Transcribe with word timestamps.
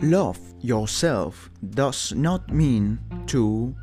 love 0.00 0.38
yourself 0.60 1.50
does 1.70 2.12
not 2.14 2.50
mean 2.52 2.98
to 3.26 3.74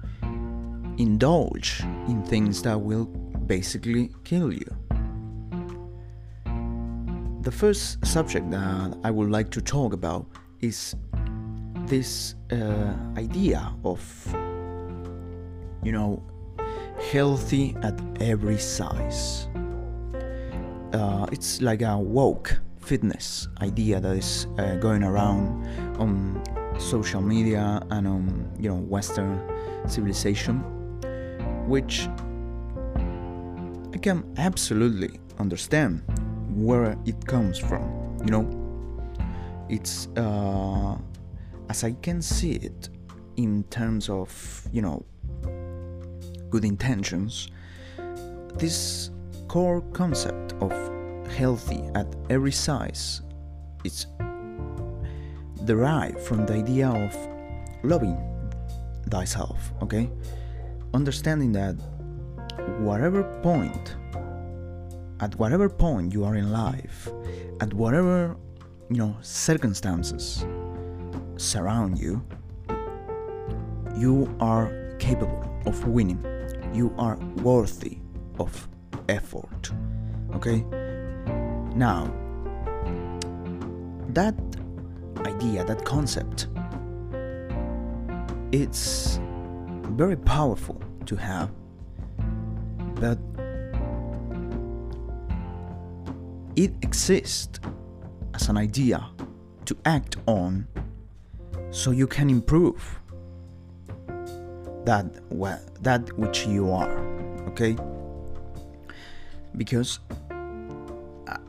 indulge 0.97 1.81
in 2.07 2.23
things 2.23 2.61
that 2.61 2.79
will 2.79 3.05
basically 3.45 4.11
kill 4.23 4.54
you. 4.54 4.65
The 7.41 7.52
first 7.52 8.05
subject 8.05 8.49
that 8.52 8.97
I 9.04 9.11
would 9.11 9.29
like 9.29 9.49
to 9.52 9.61
talk 9.61 9.93
about 9.93 10.25
is 10.61 10.95
this 11.88 12.36
uh, 12.52 12.93
idea 13.18 13.73
of, 13.84 14.02
you 15.84 15.91
know, 15.91 16.23
healthy 17.11 17.75
at 17.82 18.00
every 18.21 18.57
size. 18.57 19.48
Uh, 20.93 21.25
it's 21.32 21.61
like 21.61 21.82
a 21.82 21.97
woke 21.97 22.59
fitness 22.83 23.47
idea 23.61 24.00
that 24.00 24.15
is 24.18 24.47
uh, 24.57 24.75
going 24.75 25.04
around 25.04 25.65
on 26.00 26.43
social 26.78 27.21
media 27.21 27.82
and 27.92 28.07
on 28.07 28.51
you 28.59 28.69
know 28.69 28.75
Western 28.75 29.39
civilization, 29.87 30.59
which 31.68 32.08
I 33.94 33.97
can 33.97 34.23
absolutely 34.38 35.19
understand 35.39 36.03
where 36.56 36.97
it 37.06 37.25
comes 37.25 37.58
from. 37.58 37.83
You 38.25 38.31
know, 38.31 38.45
it's 39.70 40.08
uh, 40.17 40.97
as 41.70 41.84
I 41.84 41.94
can 42.02 42.22
see 42.22 42.53
it 42.53 42.89
in 43.38 43.64
terms 43.70 44.09
of 44.09 44.67
you 44.72 44.81
know 44.81 45.06
good 46.50 46.66
intentions. 46.66 47.47
This 48.56 49.09
core 49.47 49.81
concept 49.94 50.53
of 50.61 50.92
healthy 51.33 51.83
at 51.95 52.08
every 52.30 52.52
size 52.52 53.22
is 53.84 54.06
derived 55.66 56.20
from 56.20 56.45
the 56.45 56.53
idea 56.53 56.88
of 56.88 57.16
loving 57.84 58.17
thyself, 59.09 59.72
okay? 59.81 60.09
Understanding 60.94 61.52
that 61.54 61.76
whatever 62.80 63.23
point, 63.42 63.95
at 65.20 65.36
whatever 65.36 65.70
point 65.70 66.14
you 66.14 66.23
are 66.23 66.36
in 66.36 66.52
life, 66.52 67.09
at 67.61 67.73
whatever, 67.73 68.36
you 68.89 68.98
know, 68.98 69.16
circumstances 69.22 70.45
surround 71.38 71.98
you, 71.98 72.22
you 73.95 74.36
are 74.39 74.95
capable 75.00 75.44
of 75.66 75.88
winning. 75.88 76.23
You 76.73 76.94
are 76.98 77.17
worthy 77.44 78.00
of 78.39 78.67
effort, 79.09 79.72
okay? 80.36 80.66
Now, 81.76 82.14
that 84.10 84.36
idea, 85.26 85.66
that 85.66 85.84
concept, 85.86 86.48
it's 88.52 89.20
very 89.92 90.16
powerful 90.16 90.82
to 91.06 91.16
have, 91.16 91.50
but 92.96 93.18
it 96.56 96.72
exists 96.84 97.60
as 98.36 98.50
an 98.50 98.58
idea 98.58 99.06
to 99.66 99.76
act 99.86 100.18
on 100.28 100.68
so 101.72 101.92
you 101.92 102.06
can 102.06 102.30
improve 102.30 103.00
that 104.86 105.06
well, 105.30 105.60
that 105.82 106.18
which 106.20 106.46
you 106.46 106.72
are 106.72 107.00
okay? 107.48 107.76
Because 109.58 110.00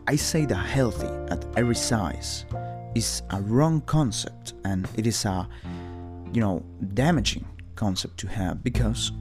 I 0.07 0.17
say 0.17 0.45
that 0.47 0.55
healthy 0.55 1.09
at 1.31 1.47
every 1.57 1.75
size 1.75 2.45
is 2.95 3.23
a 3.31 3.41
wrong 3.41 3.81
concept 3.83 4.53
and 4.65 4.87
it 4.97 5.07
is 5.07 5.25
a 5.25 5.49
you 6.33 6.41
know 6.43 6.63
damaging 6.93 7.47
concept 7.75 8.19
to 8.19 8.29
have 8.29 8.63
because 8.63 9.13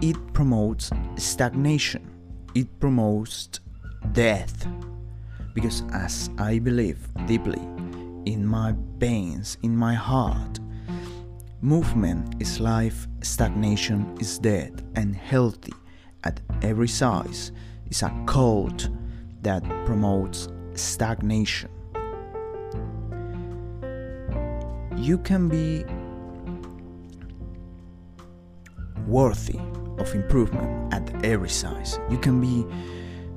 it 0.00 0.16
promotes 0.32 0.90
stagnation. 1.16 2.08
It 2.54 2.68
promotes 2.78 3.48
death. 4.12 4.66
Because 5.54 5.82
as 5.92 6.30
i 6.38 6.60
believe 6.60 6.98
deeply 7.26 7.60
in 8.24 8.46
my 8.46 8.72
veins 8.98 9.58
in 9.62 9.76
my 9.76 9.94
heart 9.94 10.60
movement 11.60 12.36
is 12.40 12.60
life 12.60 13.08
stagnation 13.22 14.16
is 14.20 14.38
death. 14.38 14.72
And 14.94 15.16
healthy 15.16 15.74
at 16.22 16.40
every 16.62 16.88
size 16.88 17.50
is 17.90 18.02
a 18.02 18.10
cult 18.26 18.88
that 19.42 19.62
promotes 19.86 20.48
stagnation. 20.74 21.70
You 24.96 25.18
can 25.18 25.48
be 25.48 25.84
worthy 29.06 29.58
of 29.98 30.14
improvement 30.14 30.92
at 30.94 31.24
every 31.24 31.48
size. 31.48 31.98
You 32.10 32.18
can 32.18 32.40
be 32.40 32.66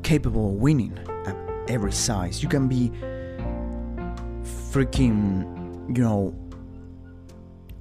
capable 0.04 0.50
of 0.50 0.56
winning 0.56 0.98
at 1.26 1.36
every 1.68 1.92
size. 1.92 2.44
You 2.44 2.50
can 2.50 2.68
be 2.68 2.92
freaking, 4.72 5.96
you 5.96 6.04
know, 6.04 6.36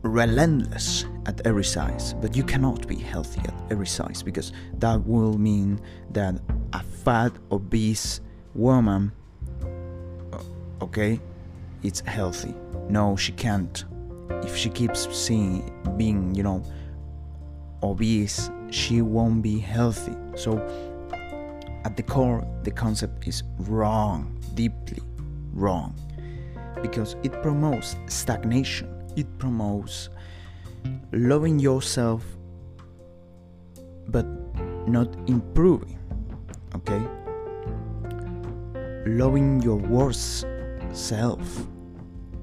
relentless 0.02 1.06
at 1.26 1.40
every 1.46 1.64
size, 1.64 2.14
but 2.14 2.36
you 2.36 2.42
cannot 2.42 2.86
be 2.86 2.96
healthy 2.96 3.40
at 3.40 3.54
every 3.70 3.86
size 3.86 4.22
because 4.22 4.52
that 4.78 5.04
will 5.06 5.38
mean 5.38 5.80
that 6.10 6.40
a 6.72 6.82
fat, 6.82 7.32
obese 7.50 8.20
woman, 8.54 9.12
okay, 10.80 11.20
it's 11.82 12.00
healthy. 12.00 12.54
No, 12.88 13.16
she 13.16 13.32
can't. 13.32 13.84
If 14.42 14.56
she 14.56 14.70
keeps 14.70 15.08
seeing 15.14 15.72
being, 15.96 16.34
you 16.34 16.42
know, 16.42 16.62
obese, 17.82 18.50
she 18.70 19.02
won't 19.02 19.42
be 19.42 19.58
healthy. 19.58 20.16
So, 20.36 20.58
at 21.84 21.96
the 21.96 22.02
core, 22.02 22.46
the 22.62 22.70
concept 22.70 23.26
is 23.26 23.42
wrong, 23.58 24.38
deeply 24.54 25.02
wrong, 25.52 25.94
because 26.80 27.16
it 27.22 27.32
promotes 27.42 27.96
stagnation. 28.06 28.88
It 29.16 29.26
promotes 29.38 30.08
loving 31.12 31.58
yourself, 31.58 32.24
but 34.08 34.26
not 34.88 35.08
improving 35.28 35.98
okay? 36.82 37.06
Loving 39.06 39.60
your 39.62 39.76
worst 39.76 40.46
self, 40.92 41.66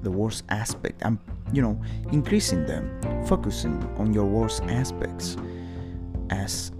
the 0.02 0.10
worst 0.10 0.44
aspect, 0.48 1.02
and 1.02 1.18
you 1.52 1.62
know, 1.62 1.80
increasing 2.12 2.64
them, 2.66 3.00
focusing 3.26 3.82
on 3.96 4.12
your 4.12 4.24
worst 4.24 4.62
aspects 4.64 5.36
as 6.30 6.72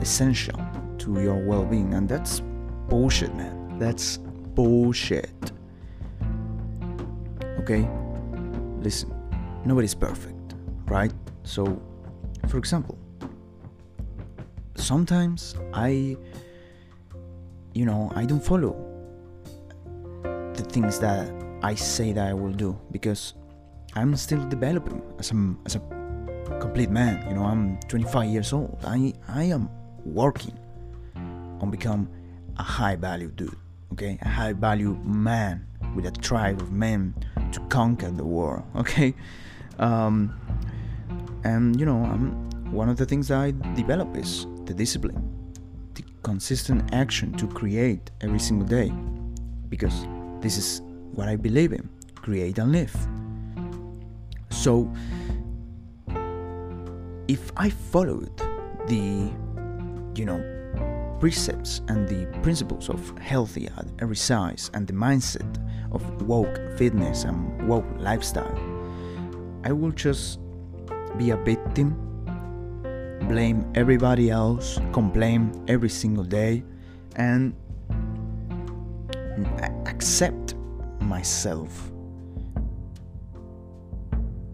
essential 0.00 0.58
to 0.98 1.20
your 1.20 1.36
well 1.36 1.64
being, 1.64 1.94
and 1.94 2.08
that's 2.08 2.40
bullshit, 2.88 3.34
man. 3.34 3.78
That's 3.78 4.18
bullshit. 4.54 5.52
Okay? 7.60 7.88
Listen, 8.80 9.12
nobody's 9.64 9.94
perfect, 9.94 10.54
right? 10.86 11.12
So, 11.42 11.80
for 12.48 12.58
example, 12.58 12.98
sometimes 14.76 15.54
I 15.74 16.16
you 17.76 17.84
know, 17.84 18.10
I 18.16 18.24
don't 18.24 18.40
follow 18.40 18.74
the 20.54 20.64
things 20.64 20.98
that 21.00 21.30
I 21.62 21.74
say 21.74 22.12
that 22.12 22.26
I 22.26 22.32
will 22.32 22.52
do 22.52 22.78
because 22.90 23.34
I'm 23.94 24.16
still 24.16 24.42
developing 24.48 25.02
as 25.18 25.30
a, 25.30 25.54
as 25.66 25.74
a 25.76 25.80
complete 26.58 26.88
man. 26.88 27.28
You 27.28 27.34
know, 27.34 27.44
I'm 27.44 27.78
25 27.88 28.30
years 28.30 28.54
old. 28.54 28.78
I, 28.82 29.12
I 29.28 29.44
am 29.44 29.68
working 30.06 30.58
on 31.60 31.70
become 31.70 32.08
a 32.56 32.62
high 32.62 32.96
value 32.96 33.28
dude, 33.28 33.54
okay? 33.92 34.18
A 34.22 34.28
high 34.28 34.54
value 34.54 34.94
man 35.04 35.66
with 35.94 36.06
a 36.06 36.12
tribe 36.12 36.62
of 36.62 36.72
men 36.72 37.14
to 37.52 37.60
conquer 37.68 38.10
the 38.10 38.24
world, 38.24 38.64
okay? 38.76 39.14
Um, 39.78 40.32
and 41.44 41.78
you 41.78 41.84
know, 41.84 41.98
one 42.70 42.88
of 42.88 42.96
the 42.96 43.04
things 43.04 43.30
I 43.30 43.50
develop 43.74 44.16
is 44.16 44.46
the 44.64 44.72
discipline 44.72 45.25
consistent 46.26 46.92
action 46.92 47.32
to 47.34 47.46
create 47.46 48.10
every 48.20 48.40
single 48.40 48.66
day 48.66 48.90
because 49.68 50.08
this 50.40 50.58
is 50.58 50.82
what 51.14 51.28
I 51.28 51.36
believe 51.36 51.72
in 51.72 51.88
create 52.16 52.58
and 52.58 52.72
lift. 52.72 52.98
So, 54.50 54.92
if 57.28 57.52
I 57.56 57.70
followed 57.70 58.36
the, 58.88 59.30
you 60.18 60.24
know, 60.26 60.42
precepts 61.20 61.82
and 61.86 62.08
the 62.08 62.26
principles 62.42 62.88
of 62.88 63.16
healthy 63.18 63.68
at 63.78 63.86
every 64.00 64.16
size 64.16 64.68
and 64.74 64.84
the 64.88 64.94
mindset 64.94 65.52
of 65.92 66.02
woke 66.22 66.58
fitness 66.76 67.22
and 67.22 67.68
woke 67.68 67.86
lifestyle, 67.98 68.58
I 69.62 69.70
will 69.70 69.92
just 69.92 70.40
be 71.16 71.30
a 71.30 71.36
victim 71.36 71.94
blame 73.28 73.70
everybody 73.74 74.30
else, 74.30 74.78
complain 74.92 75.64
every 75.68 75.88
single 75.88 76.24
day, 76.24 76.62
and 77.16 77.54
accept 79.86 80.54
myself 81.00 81.90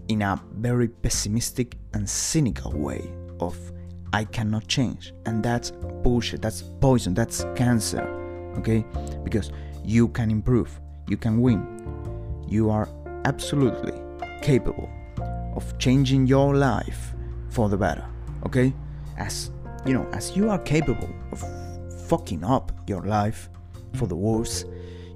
in 0.09 0.23
a 0.23 0.43
very 0.55 0.89
pessimistic 0.89 1.77
and 1.95 2.09
cynical 2.09 2.73
way 2.73 3.11
of 3.41 3.57
I 4.13 4.25
cannot 4.25 4.67
change. 4.69 5.15
And 5.25 5.43
that's 5.43 5.71
bullshit, 6.03 6.43
that's 6.43 6.63
poison, 6.81 7.15
that's 7.15 7.45
cancer. 7.55 8.03
Okay? 8.59 8.85
Because 9.25 9.51
you 9.85 10.09
can 10.09 10.31
improve, 10.31 10.81
you 11.09 11.17
can 11.17 11.41
win. 11.41 12.45
You 12.47 12.71
are 12.71 12.89
absolutely 13.25 13.95
capable 14.43 14.91
of 15.57 15.79
changing 15.79 16.27
your 16.27 16.55
life 16.55 17.15
for 17.49 17.69
the 17.69 17.77
better. 17.77 18.12
Okay? 18.47 18.73
As 19.19 19.51
you 19.85 19.93
know, 19.93 20.07
as 20.13 20.37
you 20.37 20.49
are 20.51 20.59
capable 20.59 21.11
of 21.33 21.43
fucking 22.09 22.45
up 22.45 22.73
your 22.87 23.03
life 23.03 23.49
for 23.95 24.07
the 24.07 24.17
worse, 24.17 24.65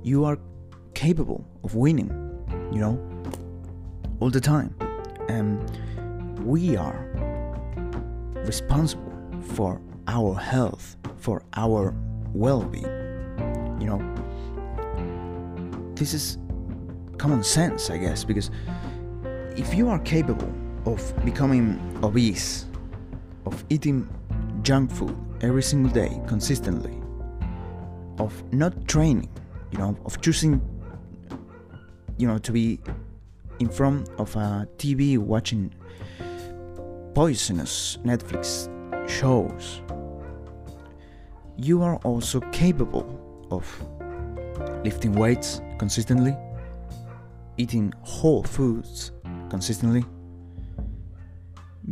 you 0.02 0.24
are 0.24 0.38
capable 0.94 1.46
of 1.62 1.74
winning, 1.74 2.10
you 2.72 2.80
know, 2.80 2.98
all 4.20 4.30
the 4.30 4.40
time. 4.40 4.74
And 5.28 5.60
we 6.44 6.76
are 6.76 7.06
responsible 8.34 9.12
for 9.42 9.80
our 10.06 10.34
health, 10.34 10.96
for 11.16 11.42
our 11.54 11.94
well 12.32 12.62
being. 12.62 12.84
You 13.80 13.86
know, 13.86 14.14
this 15.94 16.14
is 16.14 16.38
common 17.18 17.42
sense, 17.42 17.90
I 17.90 17.98
guess, 17.98 18.24
because 18.24 18.50
if 19.56 19.74
you 19.74 19.88
are 19.88 19.98
capable 20.00 20.52
of 20.84 21.12
becoming 21.24 21.80
obese, 22.02 22.66
of 23.46 23.64
eating 23.70 24.08
junk 24.62 24.90
food 24.90 25.16
every 25.40 25.62
single 25.62 25.92
day 25.92 26.20
consistently, 26.26 27.00
of 28.18 28.32
not 28.52 28.86
training, 28.88 29.28
you 29.70 29.78
know, 29.78 29.96
of 30.04 30.20
choosing, 30.20 30.60
you 32.18 32.26
know, 32.26 32.38
to 32.38 32.52
be 32.52 32.80
in 33.58 33.68
front 33.68 34.08
of 34.18 34.34
a 34.36 34.68
TV 34.76 35.16
watching 35.18 35.72
poisonous 37.14 37.98
Netflix 38.04 38.68
shows, 39.08 39.80
you 41.56 41.82
are 41.82 41.96
also 42.04 42.40
capable 42.52 43.06
of 43.50 43.64
lifting 44.84 45.12
weights 45.12 45.60
consistently, 45.78 46.36
eating 47.56 47.92
whole 48.02 48.42
foods 48.42 49.12
consistently, 49.48 50.04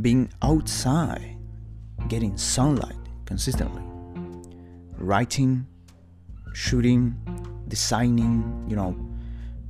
being 0.02 0.30
outside, 0.42 1.33
getting 2.08 2.36
sunlight 2.36 2.96
consistently, 3.26 3.82
writing, 4.98 5.66
shooting, 6.52 7.16
designing, 7.68 8.64
you 8.68 8.76
know, 8.76 8.96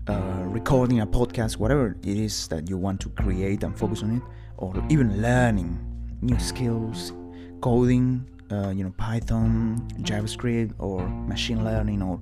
uh, 0.08 0.44
recording 0.46 1.00
a 1.00 1.06
podcast, 1.06 1.56
whatever 1.56 1.96
it 2.02 2.16
is 2.18 2.48
that 2.48 2.68
you 2.68 2.76
want 2.76 3.00
to 3.00 3.08
create 3.10 3.62
and 3.62 3.78
focus 3.78 4.02
on 4.02 4.16
it, 4.16 4.22
or 4.58 4.74
even 4.90 5.22
learning 5.22 5.78
new 6.20 6.38
skills, 6.38 7.12
coding, 7.60 8.28
uh, 8.50 8.70
you 8.70 8.84
know, 8.84 8.90
Python, 8.98 9.86
JavaScript, 10.00 10.72
or 10.78 11.08
machine 11.08 11.64
learning, 11.64 12.02
or 12.02 12.20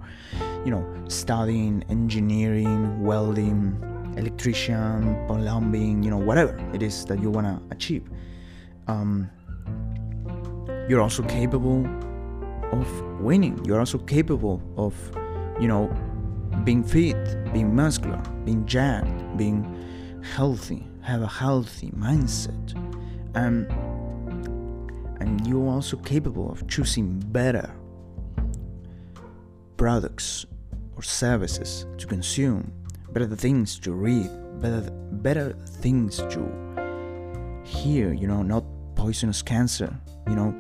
you 0.64 0.70
know, 0.70 0.86
studying 1.08 1.84
engineering, 1.88 3.02
welding, 3.02 3.76
electrician, 4.16 5.26
plumbing, 5.26 6.02
you 6.02 6.10
know, 6.10 6.18
whatever 6.18 6.56
it 6.72 6.82
is 6.82 7.04
that 7.06 7.20
you 7.20 7.30
want 7.30 7.46
to 7.46 7.74
achieve. 7.74 8.08
Um, 8.86 9.30
you're 10.92 11.00
also 11.00 11.22
capable 11.22 11.86
of 12.70 12.86
winning. 13.18 13.58
You're 13.64 13.78
also 13.78 13.96
capable 13.96 14.60
of, 14.76 14.94
you 15.58 15.66
know, 15.66 15.88
being 16.64 16.84
fit, 16.84 17.16
being 17.54 17.74
muscular, 17.74 18.20
being 18.44 18.66
jacked, 18.66 19.38
being 19.38 19.64
healthy, 20.22 20.86
have 21.00 21.22
a 21.22 21.26
healthy 21.26 21.92
mindset. 21.92 22.76
Um, 23.34 23.66
and 25.18 25.46
you're 25.46 25.70
also 25.70 25.96
capable 25.96 26.52
of 26.52 26.68
choosing 26.68 27.20
better 27.20 27.74
products 29.78 30.44
or 30.94 31.02
services 31.02 31.86
to 31.96 32.06
consume, 32.06 32.70
better 33.12 33.34
things 33.34 33.78
to 33.78 33.92
read, 33.92 34.28
better 34.60 34.90
better 35.22 35.54
things 35.80 36.18
to 36.18 37.62
hear, 37.64 38.12
you 38.12 38.26
know, 38.26 38.42
not 38.42 38.64
poisonous 39.02 39.42
cancer, 39.42 39.92
you 40.28 40.36
know. 40.36 40.54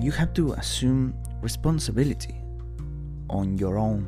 You 0.00 0.10
have 0.10 0.34
to 0.34 0.52
assume 0.54 1.14
responsibility 1.42 2.34
on 3.30 3.56
your 3.56 3.78
own 3.78 4.02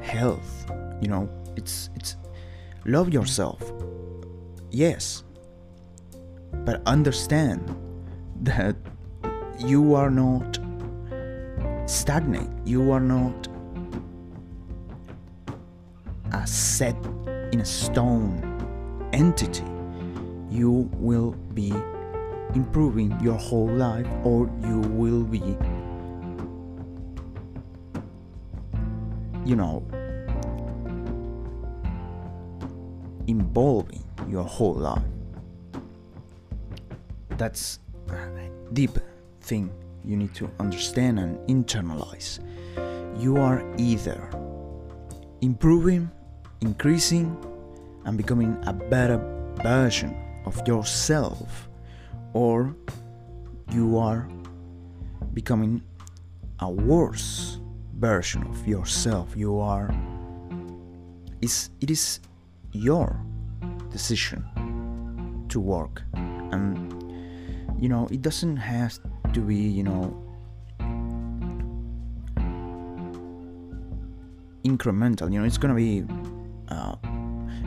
health, 0.00 0.70
you 1.00 1.08
know. 1.08 1.28
It's 1.56 1.90
it's 1.96 2.16
love 2.84 3.12
yourself. 3.12 3.60
Yes. 4.70 5.24
But 6.64 6.80
understand 6.86 7.74
that 8.42 8.76
you 9.58 9.96
are 9.96 10.10
not 10.10 10.60
stagnate. 11.86 12.52
You 12.64 12.92
are 12.92 13.00
not 13.00 13.48
a 16.30 16.46
set 16.46 16.94
in 17.50 17.60
a 17.60 17.64
stone 17.64 18.49
entity. 19.12 19.64
You 20.50 20.90
will 20.94 21.32
be 21.54 21.72
improving 22.54 23.18
your 23.20 23.36
whole 23.36 23.68
life, 23.68 24.06
or 24.24 24.50
you 24.62 24.80
will 24.80 25.22
be, 25.22 25.56
you 29.44 29.56
know, 29.56 29.86
involving 33.26 34.02
your 34.28 34.44
whole 34.44 34.74
life. 34.74 35.02
That's 37.36 37.78
a 38.08 38.50
deep 38.72 38.98
thing 39.40 39.70
you 40.04 40.16
need 40.16 40.34
to 40.34 40.50
understand 40.58 41.18
and 41.20 41.38
internalize. 41.48 42.40
You 43.18 43.36
are 43.36 43.62
either 43.78 44.28
improving, 45.40 46.10
increasing, 46.60 47.36
and 48.04 48.16
becoming 48.16 48.56
a 48.66 48.72
better 48.72 49.18
version 49.62 50.16
of 50.46 50.66
yourself, 50.66 51.68
or 52.32 52.74
you 53.72 53.98
are 53.98 54.28
becoming 55.34 55.82
a 56.60 56.70
worse 56.70 57.60
version 57.94 58.42
of 58.46 58.66
yourself. 58.66 59.36
You 59.36 59.58
are. 59.58 59.94
It's, 61.40 61.70
it 61.80 61.90
is 61.90 62.20
your 62.72 63.20
decision 63.90 64.44
to 65.48 65.60
work, 65.60 66.02
and 66.14 66.92
you 67.80 67.88
know 67.88 68.06
it 68.10 68.22
doesn't 68.22 68.56
have 68.56 68.98
to 69.32 69.40
be, 69.40 69.56
you 69.56 69.82
know, 69.82 70.16
incremental. 74.64 75.32
You 75.32 75.40
know, 75.40 75.44
it's 75.46 75.58
gonna 75.58 75.74
be, 75.74 76.04
uh, 76.68 76.96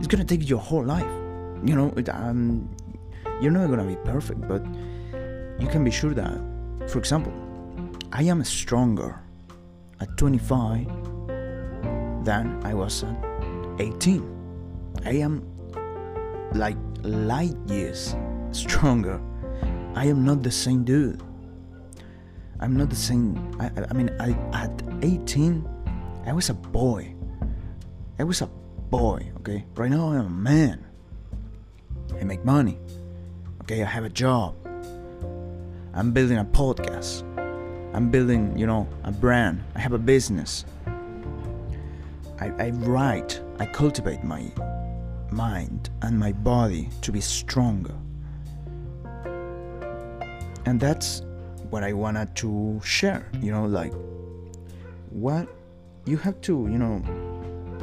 it's 0.04 0.12
gonna 0.12 0.26
take 0.26 0.50
your 0.50 0.60
whole 0.60 0.84
life. 0.84 1.08
You 1.64 1.78
know, 1.78 1.94
it, 1.96 2.10
um, 2.10 2.68
you're 3.40 3.56
not 3.56 3.70
gonna 3.70 3.88
be 3.88 3.96
perfect, 4.04 4.46
but 4.50 4.62
you 5.58 5.68
can 5.72 5.82
be 5.86 5.92
sure 5.92 6.14
that, 6.14 6.36
for 6.90 7.00
example, 7.00 7.32
I 8.12 8.24
am 8.24 8.44
stronger 8.44 9.18
at 10.02 10.18
25 10.18 10.88
than 12.26 12.60
I 12.66 12.74
was 12.74 13.06
at 13.06 13.16
18. 13.80 14.28
I 15.06 15.24
am 15.24 15.48
like 16.54 16.76
light 17.04 17.56
years 17.68 18.14
stronger. 18.52 19.22
I 19.96 20.08
am 20.08 20.26
not 20.26 20.44
the 20.44 20.52
same 20.52 20.84
dude. 20.84 21.24
I'm 22.60 22.76
not 22.76 22.90
the 22.90 23.00
same. 23.00 23.40
I, 23.58 23.72
I 23.90 23.94
mean, 23.94 24.12
I, 24.20 24.36
at 24.52 24.84
18, 25.02 25.64
I 26.26 26.34
was 26.34 26.50
a 26.50 26.54
boy. 26.54 27.16
I 28.20 28.26
was 28.26 28.42
a 28.42 28.50
boy, 28.94 29.28
okay? 29.38 29.66
Right 29.74 29.90
now, 29.90 30.10
I'm 30.10 30.28
a 30.28 30.30
man. 30.30 30.86
I 32.22 32.24
make 32.26 32.46
money, 32.46 32.78
okay? 33.64 33.82
I 33.82 33.88
have 33.88 34.04
a 34.04 34.10
job. 34.10 34.54
I'm 35.96 36.12
building 36.12 36.38
a 36.38 36.46
podcast. 36.46 37.24
I'm 37.96 38.12
building, 38.12 38.56
you 38.56 38.68
know, 38.68 38.88
a 39.04 39.12
brand. 39.12 39.64
I 39.74 39.80
have 39.80 39.94
a 39.94 39.98
business. 39.98 40.66
I, 42.40 42.52
I 42.60 42.70
write. 42.86 43.42
I 43.58 43.66
cultivate 43.66 44.24
my 44.24 44.52
mind 45.32 45.90
and 46.04 46.20
my 46.20 46.32
body 46.32 46.90
to 47.02 47.12
be 47.12 47.20
stronger. 47.20 47.96
And 50.68 50.80
that's 50.80 51.24
what 51.72 51.84
I 51.84 51.94
wanted 51.94 52.36
to 52.36 52.80
share. 52.84 53.28
You 53.42 53.54
know, 53.54 53.66
like 53.66 53.94
what 55.10 55.48
you 56.06 56.18
have 56.18 56.40
to, 56.42 56.68
you 56.72 56.78
know, 56.78 57.02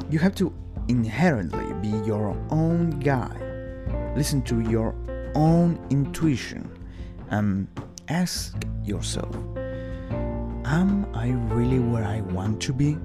you 0.08 0.20
have 0.20 0.36
to 0.36 0.54
inherently 0.90 1.72
be 1.80 1.96
your 2.06 2.36
own 2.50 3.00
guy. 3.00 3.34
Listen 4.16 4.42
to 4.42 4.60
your 4.60 4.94
own 5.34 5.78
intuition 5.90 6.68
and 7.30 7.68
ask 8.08 8.56
yourself 8.84 9.34
Am 10.64 11.06
I 11.14 11.30
really 11.54 11.78
where 11.78 12.04
I 12.04 12.20
want 12.20 12.60
to 12.62 12.72
be? 12.72 12.98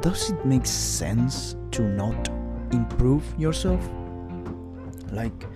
does 0.00 0.30
it 0.30 0.44
make 0.44 0.64
sense 0.64 1.56
to 1.72 1.82
not 1.82 2.28
improve 2.72 3.24
yourself? 3.38 3.80
Like, 5.10 5.46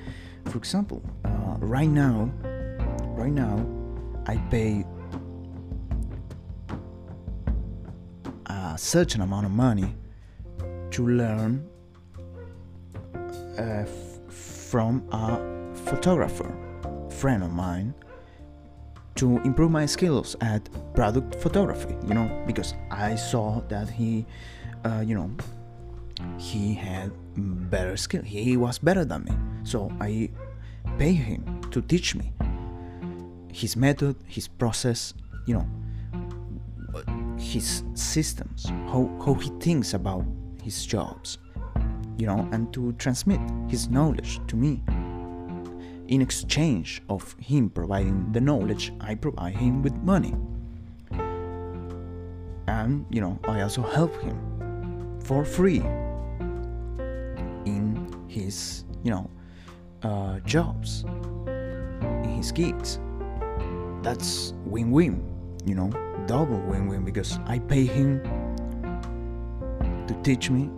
for 0.47 0.59
example, 0.59 1.03
uh, 1.25 1.57
right 1.59 1.89
now, 1.89 2.31
right 3.17 3.33
now, 3.33 3.65
I 4.27 4.37
pay 4.51 4.85
a 8.47 8.77
certain 8.77 9.21
amount 9.21 9.47
of 9.47 9.53
money 9.53 9.95
to 10.93 11.07
learn 11.07 11.69
uh, 13.59 13.85
from 14.29 15.03
a 15.13 15.75
photographer, 15.87 16.51
friend 17.11 17.43
of 17.43 17.53
mine, 17.53 17.95
to 19.15 19.39
improve 19.39 19.71
my 19.71 19.87
skills 19.87 20.37
at 20.41 20.69
product 20.95 21.35
photography. 21.37 21.97
You 22.07 22.15
know, 22.15 22.45
because 22.47 22.75
I 22.91 23.15
saw 23.15 23.61
that 23.69 23.89
he, 23.89 24.27
uh, 24.85 25.03
you 25.05 25.15
know, 25.15 25.31
he 26.39 26.75
had 26.75 27.11
better 27.71 27.97
skill. 27.97 28.23
He 28.23 28.57
was 28.57 28.79
better 28.79 29.05
than 29.05 29.25
me, 29.25 29.33
so 29.65 29.91
I 30.01 30.31
pay 30.99 31.13
him 31.13 31.61
to 31.71 31.83
teach 31.83 32.15
me 32.15 32.33
his 33.53 33.77
method, 33.77 34.17
his 34.27 34.49
process. 34.49 35.15
You 35.47 35.55
know, 35.55 35.67
his 37.39 37.83
systems, 37.95 38.67
how 38.87 39.11
how 39.25 39.35
he 39.35 39.51
thinks 39.59 39.95
about 39.95 40.25
his 40.63 40.87
jobs. 40.87 41.39
You 42.17 42.27
know, 42.27 42.49
and 42.53 42.73
to 42.73 42.93
transmit 42.93 43.41
his 43.69 43.89
knowledge 43.89 44.41
to 44.47 44.57
me 44.57 44.83
in 46.13 46.21
exchange 46.21 47.03
of 47.09 47.35
him 47.39 47.71
providing 47.71 48.31
the 48.33 48.41
knowledge, 48.41 48.93
I 49.01 49.15
provide 49.15 49.57
him 49.57 49.83
with 49.83 49.95
money. 50.03 50.35
And, 52.69 53.07
you 53.11 53.23
know, 53.23 53.39
I 53.45 53.63
also 53.63 53.83
help 53.83 54.15
him 54.21 55.19
for 55.25 55.43
free 55.45 55.81
in 57.65 58.07
his, 58.29 58.85
you 59.03 59.11
know, 59.11 59.31
uh, 60.03 60.41
jobs, 60.41 61.05
in 61.47 62.35
his 62.37 62.53
gigs. 62.53 63.01
That's 64.03 64.53
win 64.67 64.91
win, 64.91 65.25
you 65.65 65.75
know, 65.75 65.91
double 66.27 66.61
win 66.61 66.89
win 66.89 67.05
because 67.05 67.39
I 67.47 67.59
pay 67.59 67.87
him 67.87 68.21
to 70.13 70.23
teach 70.23 70.51
me 70.51 70.71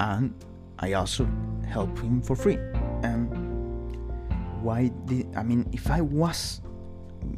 and 0.00 0.32
I 0.78 0.92
also 0.92 1.28
help 1.66 1.98
him 1.98 2.22
for 2.22 2.36
free. 2.36 2.58
And 3.02 3.28
why 4.62 4.90
did 5.06 5.26
I 5.36 5.42
mean 5.42 5.68
if 5.72 5.90
I 5.90 6.00
was 6.00 6.60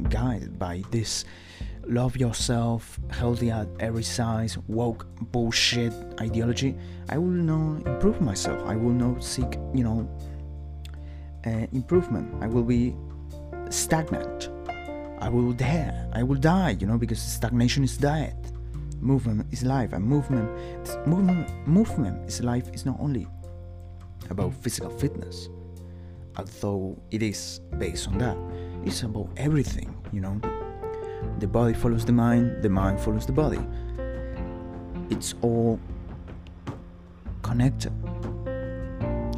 guided 0.09 0.59
by 0.59 0.83
this 0.91 1.25
love 1.87 2.15
yourself, 2.15 2.99
healthy 3.09 3.49
at 3.49 3.67
every 3.79 4.03
size, 4.03 4.57
woke 4.67 5.07
bullshit 5.31 5.93
ideology, 6.19 6.75
I 7.09 7.17
will 7.17 7.27
not 7.27 7.87
improve 7.87 8.21
myself. 8.21 8.61
I 8.67 8.75
will 8.75 8.93
not 8.93 9.23
seek, 9.23 9.57
you 9.73 9.83
know, 9.83 10.09
uh, 11.45 11.65
improvement. 11.71 12.31
I 12.43 12.47
will 12.47 12.63
be 12.63 12.95
stagnant. 13.69 14.49
I 15.19 15.29
will 15.29 15.53
die. 15.53 16.07
I 16.13 16.23
will 16.23 16.37
die, 16.37 16.77
you 16.79 16.87
know, 16.87 16.97
because 16.97 17.19
stagnation 17.19 17.83
is 17.83 17.97
death. 17.97 18.35
Movement 19.01 19.51
is 19.51 19.63
life, 19.63 19.93
and 19.93 20.05
movement, 20.05 20.47
movement, 21.07 21.67
movement 21.67 22.27
is 22.27 22.41
life. 22.41 22.69
Is 22.73 22.85
not 22.85 22.97
only 22.99 23.27
about 24.29 24.53
physical 24.53 24.89
fitness 24.89 25.49
although 26.37 26.97
it 27.11 27.21
is 27.21 27.61
based 27.77 28.07
on 28.07 28.17
that. 28.19 28.37
It's 28.85 29.03
about 29.03 29.29
everything, 29.37 29.95
you 30.11 30.21
know. 30.21 30.39
The 31.39 31.47
body 31.47 31.73
follows 31.73 32.05
the 32.05 32.13
mind, 32.13 32.63
the 32.63 32.69
mind 32.69 32.99
follows 32.99 33.25
the 33.25 33.33
body. 33.33 33.59
It's 35.09 35.35
all 35.41 35.79
connected. 37.41 37.91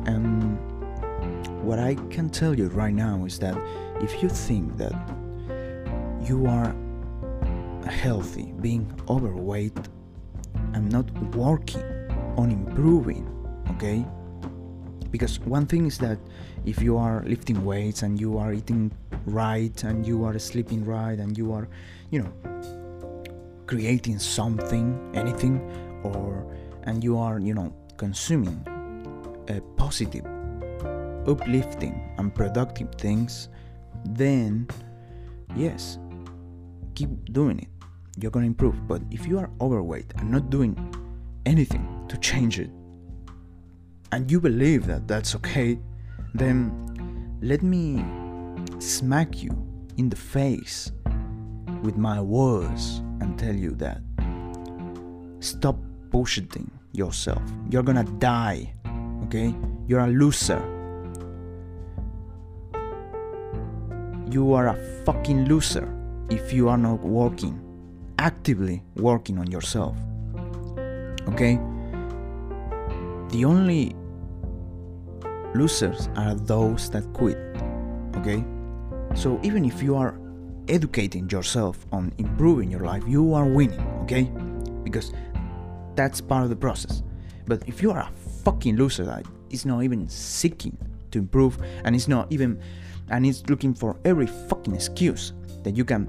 And 0.05 0.58
what 1.63 1.79
I 1.79 1.96
can 2.10 2.29
tell 2.29 2.58
you 2.58 2.67
right 2.70 2.93
now 2.93 3.25
is 3.25 3.39
that 3.39 3.58
if 4.01 4.22
you 4.22 4.29
think 4.29 4.77
that 4.77 4.93
you 6.22 6.46
are 6.46 6.75
healthy, 7.86 8.54
being 8.62 8.92
overweight, 9.10 9.78
and 10.74 10.92
not 10.92 11.10
working 11.36 11.84
on 12.38 12.52
improving, 12.52 13.28
okay? 13.72 14.06
Because 15.12 15.40
one 15.42 15.66
thing 15.68 15.86
is 15.86 15.98
that 16.00 16.18
if 16.66 16.82
you 16.82 16.98
are 16.98 17.24
lifting 17.25 17.63
weights 17.63 18.02
and 18.04 18.20
you 18.20 18.38
are 18.38 18.54
eating 18.54 18.92
right 19.25 19.84
and 19.84 20.06
you 20.06 20.24
are 20.24 20.38
sleeping 20.40 20.84
right 20.86 21.20
and 21.20 21.38
you 21.38 21.54
are, 21.54 21.68
you 22.10 22.24
know, 22.24 22.34
creating 23.68 24.20
something, 24.20 25.12
anything, 25.13 25.62
or 26.04 26.46
and 26.84 27.04
you 27.04 27.18
are, 27.18 27.40
you 27.40 27.54
know, 27.54 27.74
consuming 27.98 28.66
positive, 29.78 30.25
uplifting, 31.28 31.94
and 32.18 32.34
productive 32.34 32.90
things, 32.96 33.50
then 34.06 34.68
yes, 35.56 36.00
keep 36.96 37.34
doing 37.34 37.60
it. 37.60 37.68
You're 38.18 38.32
gonna 38.32 38.46
improve. 38.46 38.88
But 38.88 39.02
if 39.12 39.28
you 39.28 39.40
are 39.40 39.50
overweight 39.60 40.14
and 40.18 40.32
not 40.32 40.50
doing 40.50 40.78
anything 41.46 42.06
to 42.10 42.18
change 42.18 42.60
it, 42.60 42.70
and 44.12 44.30
you 44.30 44.40
believe 44.40 44.86
that 44.86 45.08
that's 45.08 45.36
okay, 45.36 45.80
then 46.36 46.72
let 47.42 47.64
me 47.64 48.04
smack 48.80 49.42
you 49.42 49.52
in 49.98 50.10
the 50.10 50.16
face 50.16 50.92
with 51.82 51.98
my 51.98 52.22
words 52.22 53.02
and 53.22 53.38
tell 53.38 53.56
you 53.56 53.72
that 53.72 54.02
stop 55.40 55.78
bullshitting 56.10 56.70
yourself. 56.92 57.42
You're 57.70 57.84
gonna 57.84 58.04
die, 58.20 58.74
okay? 59.26 59.54
You're 59.88 60.02
a 60.02 60.08
loser. 60.08 60.62
You 64.30 64.54
are 64.54 64.68
a 64.70 65.04
fucking 65.06 65.46
loser 65.46 66.02
if 66.30 66.53
you 66.53 66.70
are 66.70 66.77
not 66.77 67.00
working, 67.01 67.60
actively 68.20 68.84
working 68.96 69.38
on 69.38 69.50
yourself, 69.50 69.98
okay? 71.27 71.60
The 73.30 73.46
only 73.46 73.96
Losers 75.56 76.10
are 76.15 76.34
those 76.34 76.89
that 76.89 77.03
quit. 77.13 77.38
Okay? 78.18 78.44
So 79.13 79.39
even 79.44 79.65
if 79.65 79.84
you 79.84 79.96
are 79.96 80.20
educating 80.68 81.30
yourself 81.30 81.86
on 81.92 82.12
improving 82.18 82.72
your 82.72 82.80
life, 82.80 83.03
you 83.08 83.34
are 83.34 83.46
winning, 83.46 83.80
okay? 84.03 84.24
Because 84.84 85.13
that's 85.96 86.22
part 86.22 86.44
of 86.44 86.50
the 86.50 86.56
process. 86.56 87.03
But 87.46 87.68
if 87.68 87.84
you 87.84 87.92
are 87.92 88.00
a 88.00 88.12
fucking 88.44 88.77
loser 88.77 89.06
that 89.06 89.25
is 89.51 89.65
not 89.65 89.84
even 89.84 90.10
seeking 90.10 90.75
to 91.12 91.20
improve 91.20 91.60
and 91.84 91.96
is 91.96 92.08
not 92.08 92.32
even 92.32 92.60
and 93.10 93.25
is 93.25 93.48
looking 93.48 93.75
for 93.75 93.98
every 94.06 94.25
fucking 94.25 94.74
excuse 94.74 95.34
that 95.63 95.75
you 95.75 95.86
can 95.86 96.08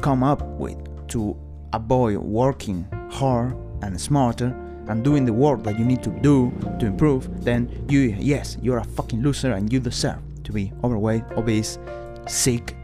come 0.00 0.22
up 0.22 0.42
with 0.58 0.76
to 1.08 1.36
avoid 1.72 2.18
working 2.18 2.86
hard 3.10 3.54
and 3.82 4.00
smarter 4.00 4.54
and 4.88 5.04
doing 5.04 5.24
the 5.24 5.32
work 5.32 5.62
that 5.62 5.78
you 5.78 5.84
need 5.84 6.02
to 6.02 6.10
do 6.20 6.50
to 6.78 6.86
improve, 6.86 7.44
then 7.44 7.70
you, 7.88 8.00
yes, 8.18 8.56
you're 8.60 8.78
a 8.78 8.84
fucking 8.84 9.22
loser 9.22 9.52
and 9.52 9.72
you 9.72 9.78
deserve 9.78 10.18
to 10.44 10.52
be 10.52 10.72
overweight, 10.82 11.22
obese, 11.36 11.78
sick, 12.26 12.76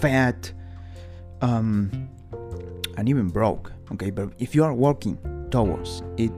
fat, 0.00 0.52
um, 1.42 2.08
and 2.96 3.08
even 3.08 3.28
broke. 3.28 3.72
Okay, 3.92 4.10
but 4.10 4.32
if 4.38 4.54
you 4.54 4.64
are 4.64 4.74
working 4.74 5.18
towards 5.50 6.02
it, 6.16 6.32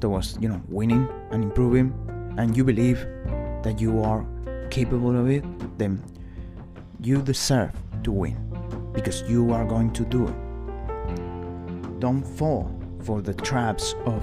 towards 0.00 0.38
you 0.40 0.48
know 0.48 0.60
winning 0.68 1.06
and 1.30 1.44
improving, 1.44 1.92
and 2.38 2.56
you 2.56 2.64
believe 2.64 3.06
that 3.62 3.76
you 3.78 4.02
are 4.02 4.24
capable 4.70 5.18
of 5.18 5.28
it, 5.28 5.44
then 5.78 6.02
you 7.02 7.22
deserve 7.22 7.72
to 8.04 8.12
win 8.12 8.36
because 8.92 9.22
you 9.22 9.52
are 9.52 9.64
going 9.64 9.92
to 9.92 10.04
do 10.04 10.26
it. 10.26 12.00
Don't 12.00 12.22
fall 12.22 12.70
for 13.04 13.22
the 13.22 13.34
traps 13.34 13.94
of 14.04 14.22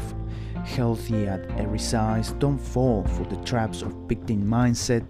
healthy 0.64 1.28
at 1.28 1.50
every 1.60 1.80
size. 1.80 2.34
Don't 2.34 2.60
fall 2.60 3.04
for 3.04 3.24
the 3.24 3.38
traps 3.44 3.82
of 3.82 3.94
victim 4.08 4.44
mindset. 4.44 5.06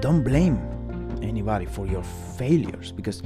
Don't 0.00 0.22
blame 0.22 0.58
anybody 1.22 1.66
for 1.66 1.86
your 1.86 2.04
failures 2.38 2.92
because 2.92 3.22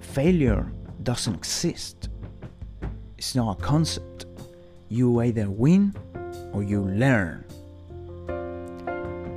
failure 0.00 0.70
doesn't 1.02 1.34
exist. 1.34 2.08
It's 3.18 3.34
not 3.34 3.58
a 3.58 3.62
concept. 3.62 4.26
You 4.88 5.20
either 5.22 5.50
win 5.50 5.94
or 6.52 6.62
you 6.62 6.82
learn. 6.82 7.44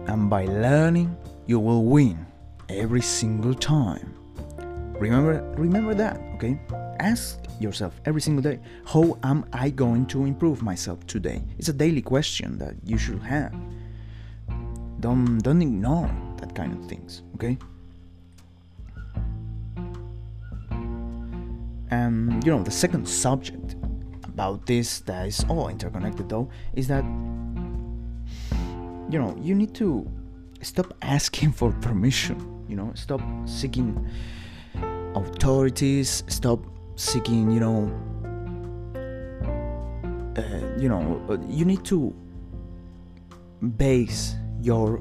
And 0.08 0.30
by 0.30 0.46
learning, 0.46 1.16
you 1.48 1.60
will 1.60 1.84
win 1.86 2.26
every 2.70 3.02
single 3.02 3.54
time. 3.54 4.14
Remember 5.00 5.42
remember 5.58 5.94
that, 5.94 6.20
okay? 6.36 6.60
ask 7.00 7.40
yourself 7.60 8.00
every 8.06 8.22
single 8.22 8.42
day 8.42 8.60
how 8.86 9.18
am 9.24 9.46
I 9.54 9.70
going 9.70 10.06
to 10.08 10.26
improve 10.26 10.62
myself 10.62 11.06
today? 11.08 11.44
It's 11.58 11.70
a 11.70 11.74
daily 11.74 12.02
question 12.02 12.58
that 12.60 12.76
you 12.84 12.98
should 12.98 13.22
have. 13.22 13.54
Don't, 15.00 15.38
don't 15.40 15.62
ignore 15.62 16.10
that 16.38 16.56
kind 16.56 16.74
of 16.74 16.90
things, 16.90 17.22
okay? 17.36 17.58
And 21.90 22.44
you 22.44 22.52
know, 22.52 22.64
the 22.64 22.72
second 22.72 23.08
subject 23.08 23.76
about 24.26 24.66
this 24.66 25.00
that 25.02 25.28
is 25.28 25.46
all 25.50 25.70
interconnected 25.70 26.30
though 26.30 26.50
is 26.74 26.88
that 26.88 27.04
you 29.10 29.18
know 29.18 29.36
you 29.42 29.56
need 29.56 29.74
to 29.76 30.06
stop 30.62 30.94
asking 31.02 31.52
for 31.52 31.72
permission 31.82 32.58
you 32.68 32.76
know? 32.76 32.92
Stop 32.96 33.22
seeking 33.46 34.10
authorities. 35.16 36.24
Stop 36.28 36.60
seeking 36.96 37.52
you 37.52 37.60
know 37.60 37.92
uh, 40.36 40.80
you 40.80 40.90
know 40.90 41.22
uh, 41.30 41.38
you 41.48 41.64
need 41.64 41.86
to 41.86 42.14
base 43.78 44.36
your 44.62 45.00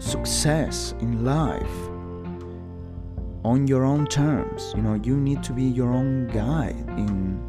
success 0.00 0.94
in 1.00 1.24
life 1.24 1.78
on 3.44 3.66
your 3.66 3.84
own 3.84 4.06
terms. 4.06 4.72
You 4.76 4.82
know 4.82 4.94
you 4.94 5.16
need 5.16 5.42
to 5.44 5.52
be 5.52 5.64
your 5.64 5.92
own 5.92 6.26
guide 6.28 6.84
in 6.96 7.40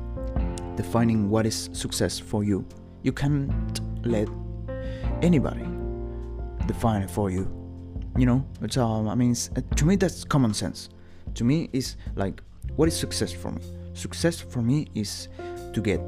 defining 0.75 1.29
what 1.29 1.45
is 1.45 1.69
success 1.73 2.19
for 2.19 2.43
you. 2.43 2.65
You 3.03 3.11
can't 3.11 3.81
let 4.05 4.27
anybody 5.21 5.78
define 6.69 7.01
it 7.01 7.09
for 7.09 7.29
you. 7.31 7.43
You 8.17 8.25
know 8.25 8.45
it's 8.61 8.77
um 8.77 9.07
i 9.07 9.15
mean 9.15 9.33
uh, 9.55 9.61
to 9.75 9.85
me 9.85 9.95
that's 9.95 10.23
common 10.23 10.53
sense. 10.53 10.89
To 11.35 11.43
me 11.43 11.69
is 11.73 11.95
like 12.15 12.41
what 12.75 12.87
is 12.87 12.95
success 13.05 13.31
for 13.31 13.51
me? 13.51 13.61
Success 13.93 14.39
for 14.39 14.61
me 14.61 14.87
is 14.93 15.27
to 15.73 15.81
get 15.81 15.99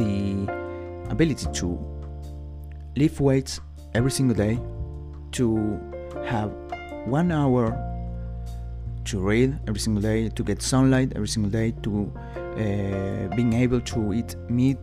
the 0.00 0.12
ability 1.08 1.46
to 1.60 1.68
lift 2.96 3.20
weights 3.20 3.60
every 3.94 4.10
single 4.10 4.36
day, 4.36 4.58
to 5.32 5.78
have 6.24 6.50
one 7.06 7.30
hour 7.30 7.64
to 9.04 9.20
read 9.20 9.56
every 9.68 9.80
single 9.80 10.02
day, 10.02 10.28
to 10.30 10.42
get 10.42 10.60
sunlight 10.60 11.12
every 11.14 11.28
single 11.28 11.50
day, 11.50 11.70
to 11.84 12.12
uh, 12.34 13.36
being 13.36 13.52
able 13.52 13.80
to 13.80 14.12
eat 14.12 14.34
meat, 14.48 14.78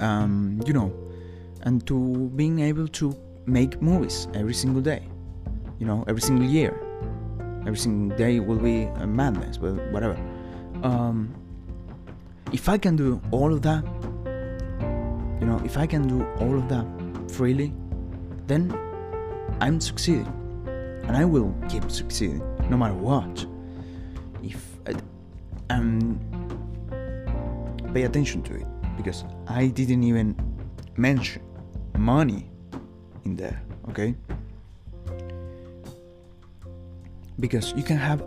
um, 0.00 0.60
you 0.66 0.72
know, 0.72 0.92
and 1.64 1.86
to 1.86 2.30
being 2.36 2.60
able 2.60 2.88
to 2.88 3.16
make 3.46 3.80
movies 3.80 4.28
every 4.34 4.54
single 4.54 4.82
day, 4.82 5.02
you 5.78 5.86
know, 5.86 6.04
every 6.08 6.20
single 6.20 6.46
year. 6.46 6.78
Every 7.60 7.76
single 7.76 8.16
day 8.16 8.40
will 8.40 8.58
be 8.58 8.82
a 8.82 9.06
madness, 9.06 9.56
but 9.56 9.74
whatever. 9.92 10.18
Um, 10.82 11.34
if 12.52 12.68
I 12.68 12.76
can 12.76 12.96
do 12.96 13.20
all 13.30 13.52
of 13.52 13.62
that, 13.62 13.84
you 15.40 15.46
know, 15.46 15.60
if 15.64 15.76
I 15.76 15.86
can 15.86 16.06
do 16.06 16.24
all 16.40 16.56
of 16.56 16.68
that 16.68 16.86
freely, 17.30 17.72
then 18.46 18.76
I'm 19.60 19.80
succeeding. 19.80 20.26
And 21.06 21.16
I 21.16 21.24
will 21.24 21.54
keep 21.68 21.90
succeeding 21.90 22.42
no 22.68 22.76
matter 22.76 22.94
what. 22.94 23.46
If 24.42 24.64
I, 24.86 24.94
um, 25.70 26.18
pay 27.94 28.02
attention 28.04 28.42
to 28.42 28.54
it 28.54 28.66
because 28.96 29.24
I 29.46 29.68
didn't 29.68 30.02
even 30.02 30.34
mention 30.96 31.42
money 31.96 32.50
in 33.24 33.36
there, 33.36 33.62
okay? 33.88 34.14
Because 37.38 37.72
you 37.76 37.82
can 37.82 37.96
have 37.96 38.22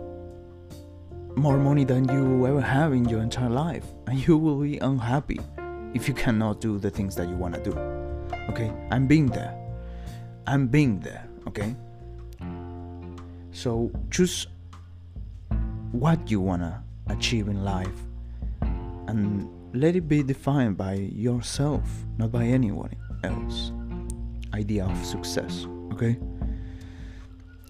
more 1.36 1.58
money 1.58 1.84
than 1.84 2.08
you 2.08 2.46
ever 2.46 2.60
have 2.60 2.92
in 2.92 3.08
your 3.08 3.20
entire 3.20 3.50
life, 3.50 3.84
and 4.06 4.26
you 4.26 4.36
will 4.38 4.60
be 4.60 4.78
unhappy 4.78 5.40
if 5.94 6.08
you 6.08 6.14
cannot 6.14 6.60
do 6.60 6.78
the 6.78 6.90
things 6.90 7.14
that 7.16 7.28
you 7.28 7.36
want 7.36 7.54
to 7.54 7.62
do. 7.62 7.76
Okay, 8.50 8.72
I'm 8.90 9.06
being 9.06 9.26
there. 9.26 9.54
I'm 10.46 10.66
being 10.66 11.00
there. 11.00 11.28
Okay, 11.46 11.76
so 13.52 13.90
choose 14.10 14.46
what 15.92 16.30
you 16.30 16.40
want 16.40 16.62
to 16.62 16.82
achieve 17.08 17.48
in 17.48 17.64
life 17.64 18.00
and 19.06 19.48
let 19.72 19.94
it 19.94 20.08
be 20.08 20.22
defined 20.22 20.76
by 20.76 20.94
yourself, 20.94 21.82
not 22.18 22.32
by 22.32 22.44
anyone 22.44 22.90
else. 23.26 23.72
Idea 24.54 24.86
of 24.86 25.04
success. 25.04 25.66
Okay, 25.92 26.16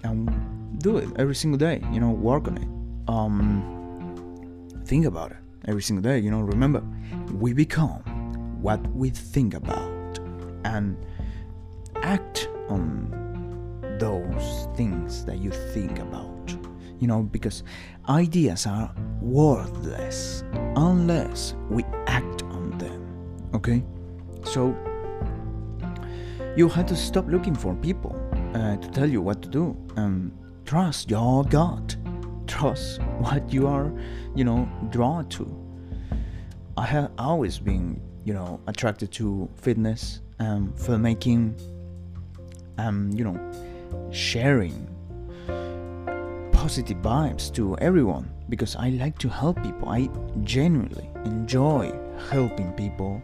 and 0.04 0.30
do 0.78 0.98
it 0.98 1.08
every 1.16 1.34
single 1.34 1.58
day. 1.58 1.82
You 1.92 2.00
know, 2.00 2.10
work 2.10 2.46
on 2.48 2.58
it 2.58 2.68
um, 3.08 4.72
think 4.84 5.04
about 5.04 5.32
it 5.32 5.38
every 5.66 5.82
single 5.82 6.02
day. 6.02 6.18
You 6.18 6.30
know, 6.30 6.40
remember, 6.40 6.82
we 7.32 7.52
become 7.52 8.02
what 8.62 8.84
we 8.92 9.10
think 9.10 9.54
about 9.54 10.18
and 10.64 10.96
act 12.02 12.48
on 12.68 13.12
those 13.98 14.68
things 14.76 15.24
that 15.24 15.38
you 15.38 15.50
think 15.50 15.98
about. 15.98 16.56
You 16.98 17.08
know, 17.08 17.22
because 17.22 17.62
ideas 18.08 18.66
are 18.66 18.92
worthless 19.20 20.42
unless 20.76 21.54
we 21.68 21.84
act 22.06 22.42
on 22.44 22.76
them. 22.78 23.50
Okay? 23.54 23.84
So, 24.44 24.74
you 26.56 26.68
had 26.68 26.88
to 26.88 26.96
stop 26.96 27.26
looking 27.28 27.54
for 27.54 27.74
people 27.74 28.14
uh, 28.54 28.76
to 28.76 28.88
tell 28.90 29.08
you 29.08 29.20
what 29.20 29.42
to 29.42 29.48
do 29.48 29.76
and 29.96 30.32
trust 30.64 31.10
your 31.10 31.44
gut 31.44 31.96
trust 32.46 33.00
what 33.18 33.52
you 33.52 33.66
are, 33.66 33.92
you 34.34 34.44
know, 34.44 34.68
drawn 34.90 35.28
to. 35.28 35.46
I 36.76 36.86
have 36.86 37.10
always 37.18 37.58
been, 37.58 38.00
you 38.24 38.34
know, 38.34 38.60
attracted 38.66 39.12
to 39.12 39.48
fitness 39.56 40.20
and 40.38 40.74
filmmaking 40.74 41.60
and, 42.78 43.16
you 43.16 43.24
know, 43.24 44.10
sharing 44.10 44.88
positive 46.52 46.98
vibes 46.98 47.52
to 47.54 47.76
everyone 47.78 48.30
because 48.48 48.76
I 48.76 48.90
like 48.90 49.18
to 49.18 49.28
help 49.28 49.62
people. 49.62 49.88
I 49.88 50.08
genuinely 50.42 51.08
enjoy 51.24 51.92
helping 52.30 52.72
people 52.72 53.22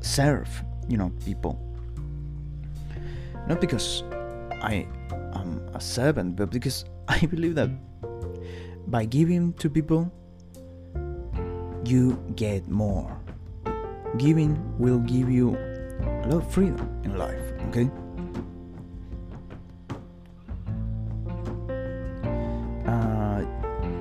serve, 0.00 0.48
you 0.88 0.96
know, 0.96 1.12
people. 1.24 1.65
Not 3.46 3.60
because 3.60 4.02
I 4.62 4.86
am 5.34 5.68
a 5.74 5.80
servant, 5.80 6.36
but 6.36 6.50
because 6.50 6.84
I 7.08 7.20
believe 7.26 7.54
that 7.54 7.70
by 8.88 9.04
giving 9.04 9.52
to 9.54 9.70
people, 9.70 10.12
you 11.84 12.18
get 12.34 12.68
more. 12.68 13.16
Giving 14.18 14.58
will 14.78 14.98
give 15.00 15.30
you 15.30 15.56
a 15.56 16.26
lot 16.28 16.42
of 16.42 16.52
freedom 16.52 16.88
in 17.04 17.16
life, 17.16 17.42
okay? 17.68 17.90
Uh, 22.86 23.44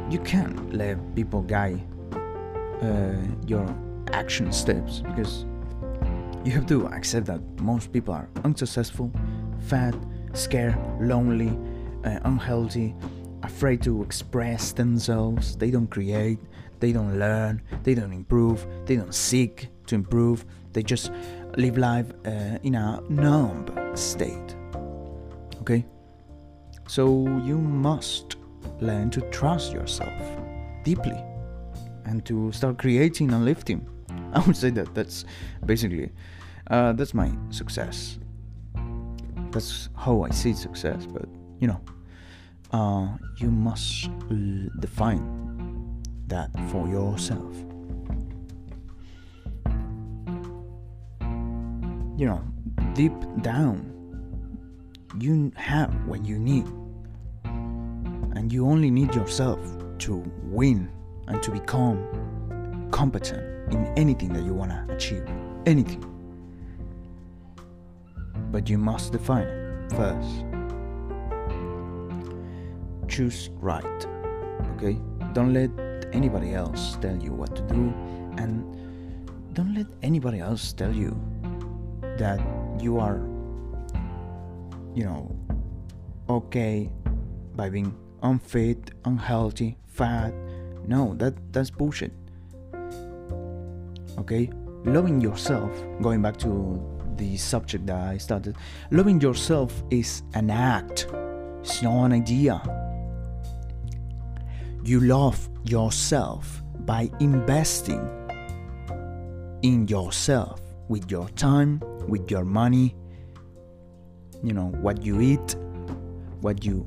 you 0.10 0.19
can't 0.19 0.73
let 0.73 0.97
people 1.15 1.41
guide 1.41 1.81
uh, 2.81 3.13
your 3.45 3.67
action 4.13 4.51
steps 4.51 5.01
because 5.01 5.45
you 6.43 6.51
have 6.51 6.67
to 6.67 6.88
accept 6.88 7.25
that 7.25 7.41
most 7.62 7.91
people 7.91 8.13
are 8.13 8.29
unsuccessful, 8.43 9.12
fat, 9.65 9.95
scared, 10.34 10.78
lonely, 10.99 11.58
uh, 12.04 12.19
unhealthy, 12.23 12.95
afraid 13.43 13.82
to 13.84 14.04
express 14.04 14.71
themselves. 14.71 15.56
They 15.56 15.71
don't 15.71 15.88
create, 15.88 16.39
they 16.80 16.91
don't 16.91 17.17
learn, 17.19 17.62
they 17.84 17.95
don't 17.95 18.13
improve, 18.13 18.65
they 18.86 18.95
don't 18.95 19.13
seek 19.13 19.69
to 19.88 19.95
improve. 19.95 20.45
They 20.73 20.84
just 20.84 21.12
live 21.58 21.78
life 21.78 22.12
uh, 22.25 22.60
in 22.63 22.75
a 22.75 23.01
numb 23.10 23.65
state. 23.95 24.56
Okay? 25.62 25.86
So 26.88 27.25
you 27.43 27.58
must 27.58 28.36
learn 28.82 29.10
to 29.12 29.21
trust 29.32 29.73
yourself 29.73 30.13
deeply 30.84 31.21
and 32.06 32.25
to 32.25 32.51
start 32.51 32.78
creating 32.78 33.32
and 33.32 33.45
lifting. 33.45 33.88
I 34.34 34.39
would 34.41 34.58
say 34.58 34.69
that 34.71 34.93
that's 34.93 35.25
basically 35.65 36.12
uh, 36.69 36.93
that's 36.93 37.13
my 37.13 37.32
success. 37.49 38.19
That's 39.55 39.87
how 39.95 40.23
I 40.23 40.31
see 40.31 40.51
success, 40.51 41.05
but 41.05 41.29
you 41.61 41.67
know 41.67 41.79
uh, 42.73 43.07
you 43.37 43.49
must 43.49 44.09
define 44.81 45.23
that 46.27 46.49
for 46.69 46.85
yourself. 46.89 47.55
You 52.17 52.25
know, 52.25 52.43
deep 52.93 53.13
down, 53.41 53.93
you 55.21 55.53
have 55.55 55.93
what 56.05 56.25
you 56.25 56.37
need, 56.37 56.65
and 57.45 58.51
you 58.51 58.67
only 58.67 58.91
need 58.91 59.15
yourself 59.15 59.59
to 59.99 60.17
win 60.43 60.89
and 61.29 61.41
to 61.41 61.51
become 61.51 62.89
competent 62.91 63.71
in 63.73 63.85
anything 63.95 64.33
that 64.33 64.43
you 64.43 64.53
want 64.53 64.71
to 64.71 64.93
achieve. 64.93 65.25
Anything. 65.65 66.14
But 68.51 68.69
you 68.69 68.77
must 68.77 69.12
define 69.12 69.47
it 69.47 69.91
first 69.91 70.45
choose 73.08 73.49
right. 73.62 74.05
Okay? 74.75 74.97
Don't 75.34 75.53
let 75.53 75.69
anybody 76.13 76.53
else 76.53 76.97
tell 77.01 77.15
you 77.17 77.31
what 77.31 77.55
to 77.55 77.62
do 77.63 77.93
and 78.38 78.63
don't 79.53 79.73
let 79.73 79.88
anybody 80.03 80.39
else 80.39 80.73
tell 80.73 80.93
you 80.93 81.15
that 82.17 82.39
you 82.79 82.99
are 82.99 83.19
you 84.93 85.03
know 85.03 85.36
okay 86.29 86.89
by 87.55 87.69
being 87.69 87.95
unfit, 88.23 88.91
unhealthy, 89.05 89.77
fat, 89.88 90.34
No, 90.88 91.15
that 91.17 91.34
that's 91.51 91.71
bullshit. 91.71 92.12
Okay? 94.19 94.49
Loving 94.84 95.19
yourself, 95.19 95.71
going 96.01 96.21
back 96.21 96.38
to 96.38 96.77
the 97.17 97.38
subject 97.38 97.86
that 97.88 97.99
I 97.99 98.17
started, 98.17 98.56
loving 98.91 99.21
yourself 99.21 99.84
is 99.89 100.23
an 100.34 100.49
act. 100.49 101.08
It's 101.62 101.82
not 101.82 102.06
an 102.06 102.13
idea. 102.13 102.62
You 104.84 104.99
love 104.99 105.49
yourself 105.63 106.62
by 106.82 107.10
investing 107.19 108.08
in 109.63 109.88
yourself 109.88 110.62
with 110.89 111.10
your 111.10 111.28
time, 111.30 111.82
with 112.08 112.30
your 112.30 112.45
money, 112.45 112.95
you 114.43 114.54
know, 114.54 114.67
what 114.82 115.01
you 115.01 115.21
eat, 115.21 115.56
what 116.41 116.63
you 116.63 116.86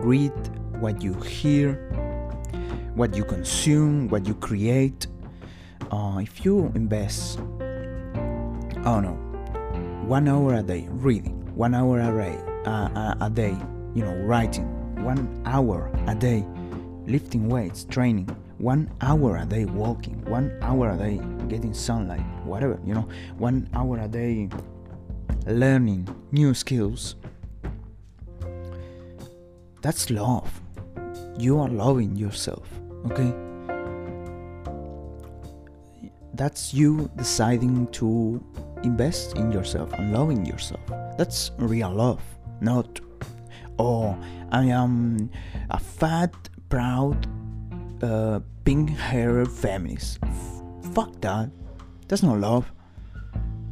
read, 0.00 0.32
what 0.80 1.02
you 1.02 1.14
hear, 1.14 1.74
what 2.94 3.14
you 3.16 3.24
consume, 3.24 4.08
what 4.08 4.26
you 4.26 4.34
create. 4.34 5.06
Uh, 5.92 6.18
if 6.20 6.44
you 6.44 6.72
invest, 6.74 7.38
I 8.88 9.02
don't 9.02 10.08
one 10.08 10.26
hour 10.28 10.54
a 10.54 10.62
day 10.62 10.88
reading, 10.88 11.54
one 11.54 11.74
hour 11.74 12.00
a 12.00 12.10
day, 12.10 12.38
uh, 12.64 13.14
a 13.20 13.28
day, 13.28 13.54
you 13.94 14.02
know, 14.02 14.14
writing, 14.24 14.64
one 15.04 15.42
hour 15.44 15.92
a 16.06 16.14
day 16.14 16.42
lifting 17.06 17.50
weights, 17.50 17.84
training, 17.84 18.34
one 18.56 18.90
hour 19.02 19.36
a 19.36 19.44
day 19.44 19.66
walking, 19.66 20.24
one 20.24 20.56
hour 20.62 20.88
a 20.92 20.96
day 20.96 21.20
getting 21.48 21.74
sunlight, 21.74 22.24
whatever, 22.44 22.80
you 22.82 22.94
know, 22.94 23.06
one 23.36 23.68
hour 23.74 23.98
a 23.98 24.08
day 24.08 24.48
learning 25.46 26.08
new 26.32 26.54
skills. 26.54 27.16
That's 29.82 30.08
love. 30.08 30.62
You 31.38 31.60
are 31.60 31.68
loving 31.68 32.16
yourself, 32.16 32.66
okay? 33.10 33.34
That's 36.32 36.72
you 36.72 37.10
deciding 37.16 37.88
to 37.88 38.40
invest 38.82 39.36
in 39.36 39.52
yourself 39.52 39.92
and 39.94 40.12
loving 40.12 40.44
yourself. 40.46 40.80
That's 41.16 41.50
real 41.58 41.92
love, 41.92 42.22
not, 42.60 43.00
oh, 43.78 44.16
I 44.50 44.64
am 44.64 45.30
a 45.70 45.78
fat 45.78 46.34
proud, 46.68 47.26
uh, 48.02 48.40
pink 48.64 48.90
haired 48.90 49.50
feminist. 49.50 50.18
F- 50.22 50.62
fuck 50.94 51.20
that. 51.20 51.50
That's 52.08 52.22
not 52.22 52.38
love. 52.38 52.70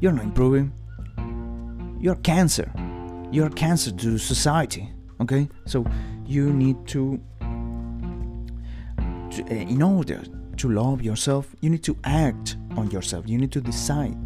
You're 0.01 0.13
not 0.13 0.25
improving. 0.25 0.73
You're 2.01 2.17
cancer. 2.17 2.71
You're 3.31 3.51
cancer 3.51 3.91
to 3.93 4.19
society. 4.19 4.91
Okay? 5.21 5.49
So 5.65 5.87
you 6.27 6.53
need 6.53 6.87
to, 6.89 7.21
to 9.31 9.43
uh, 9.43 9.55
in 9.55 9.83
order 9.83 10.23
to 10.57 10.69
love 10.69 11.03
yourself, 11.03 11.55
you 11.61 11.71
need 11.71 11.83
to 11.85 11.97
act 12.05 12.57
on 12.77 12.91
yourself. 12.91 13.29
You 13.29 13.39
need 13.39 13.53
to 13.53 13.61
decide. 13.61 14.17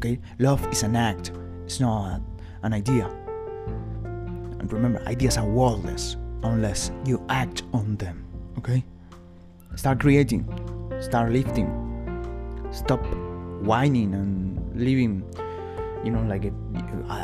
Okay? 0.00 0.18
Love 0.38 0.66
is 0.72 0.82
an 0.82 0.96
act, 0.96 1.30
it's 1.66 1.78
not 1.78 2.22
an 2.62 2.72
idea. 2.72 3.04
And 4.58 4.72
remember, 4.72 5.02
ideas 5.06 5.36
are 5.36 5.44
worthless 5.44 6.16
unless 6.42 6.90
you 7.04 7.22
act 7.28 7.64
on 7.74 7.96
them. 7.96 8.24
Okay? 8.56 8.82
Start 9.76 10.00
creating, 10.00 10.48
start 11.00 11.32
lifting, 11.32 11.68
stop 12.72 13.04
whining 13.60 14.14
and 14.14 14.74
living, 14.74 15.22
you 16.02 16.10
know, 16.10 16.22
like 16.22 16.46
a, 16.46 16.52
a, 17.10 17.14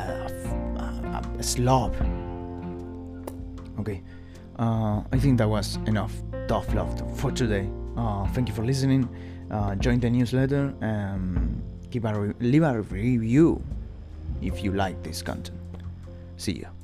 a, 0.76 1.22
a 1.38 1.42
slob. 1.42 1.96
Okay, 3.80 4.02
uh, 4.58 5.00
I 5.10 5.18
think 5.18 5.38
that 5.38 5.48
was 5.48 5.76
enough 5.86 6.12
tough 6.46 6.74
love 6.74 7.18
for 7.18 7.32
today. 7.32 7.70
Uh, 7.96 8.26
thank 8.28 8.48
you 8.48 8.54
for 8.54 8.64
listening. 8.64 9.08
Uh, 9.50 9.74
join 9.76 9.98
the 9.98 10.10
newsletter 10.10 10.74
and 10.82 11.62
give 11.96 12.04
a 12.04 12.34
leave 12.40 12.62
a 12.62 12.80
review 12.82 13.62
if 14.42 14.62
you 14.62 14.72
like 14.72 15.02
this 15.02 15.22
content. 15.22 15.58
See 16.36 16.52
you. 16.52 16.75